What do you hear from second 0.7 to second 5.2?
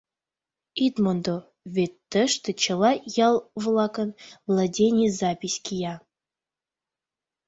Ит мондо: вет тыште чыла ял-влакын владений